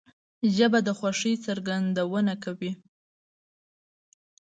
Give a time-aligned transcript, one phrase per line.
[0.55, 2.71] ژبه د خوښۍ څرګندونه کوي